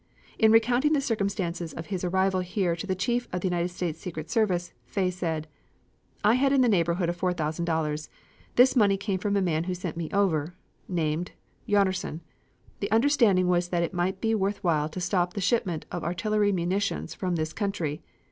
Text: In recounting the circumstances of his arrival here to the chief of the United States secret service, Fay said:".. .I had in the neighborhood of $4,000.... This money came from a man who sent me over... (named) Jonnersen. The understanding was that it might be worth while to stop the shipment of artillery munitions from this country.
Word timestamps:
In 0.39 0.51
recounting 0.51 0.93
the 0.93 0.99
circumstances 0.99 1.73
of 1.73 1.85
his 1.93 2.03
arrival 2.03 2.39
here 2.39 2.75
to 2.75 2.87
the 2.87 2.95
chief 2.95 3.27
of 3.31 3.41
the 3.41 3.47
United 3.47 3.67
States 3.69 3.99
secret 3.99 4.31
service, 4.31 4.73
Fay 4.87 5.11
said:".. 5.11 5.47
.I 6.23 6.33
had 6.33 6.51
in 6.51 6.61
the 6.61 6.67
neighborhood 6.67 7.07
of 7.07 7.21
$4,000.... 7.21 8.09
This 8.55 8.75
money 8.75 8.97
came 8.97 9.19
from 9.19 9.37
a 9.37 9.43
man 9.43 9.65
who 9.65 9.75
sent 9.75 9.97
me 9.97 10.09
over... 10.11 10.55
(named) 10.87 11.33
Jonnersen. 11.69 12.21
The 12.79 12.89
understanding 12.89 13.47
was 13.47 13.67
that 13.69 13.83
it 13.83 13.93
might 13.93 14.19
be 14.19 14.33
worth 14.33 14.63
while 14.63 14.89
to 14.89 14.99
stop 14.99 15.33
the 15.35 15.39
shipment 15.39 15.85
of 15.91 16.03
artillery 16.03 16.51
munitions 16.51 17.13
from 17.13 17.35
this 17.35 17.53
country. 17.53 18.01